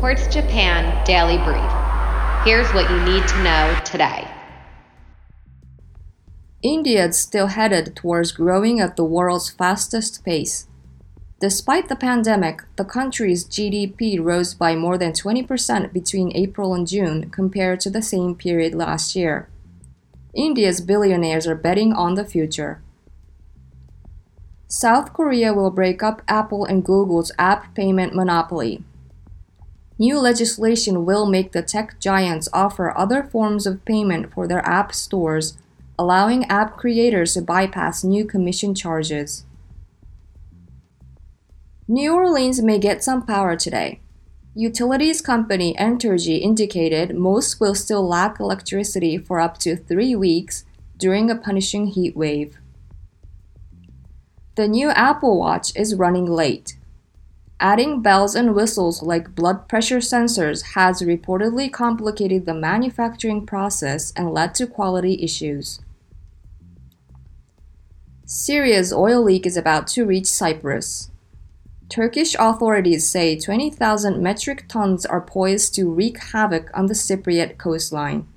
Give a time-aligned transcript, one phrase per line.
[0.00, 1.72] Quartz Japan Daily Brief.
[2.44, 4.28] Here's what you need to know today.
[6.62, 10.68] India is still headed towards growing at the world's fastest pace.
[11.40, 17.28] Despite the pandemic, the country's GDP rose by more than 20% between April and June
[17.30, 19.48] compared to the same period last year.
[20.32, 22.80] India's billionaires are betting on the future.
[24.68, 28.84] South Korea will break up Apple and Google's app payment monopoly.
[29.98, 34.94] New legislation will make the tech giants offer other forms of payment for their app
[34.94, 35.58] stores,
[35.98, 39.44] allowing app creators to bypass new commission charges.
[41.88, 44.00] New Orleans may get some power today.
[44.54, 50.64] Utilities company Entergy indicated most will still lack electricity for up to three weeks
[50.96, 52.58] during a punishing heat wave.
[54.54, 56.77] The new Apple Watch is running late.
[57.60, 64.32] Adding bells and whistles like blood pressure sensors has reportedly complicated the manufacturing process and
[64.32, 65.80] led to quality issues.
[68.24, 71.10] Syria's oil leak is about to reach Cyprus.
[71.88, 78.28] Turkish authorities say 20,000 metric tons are poised to wreak havoc on the Cypriot coastline.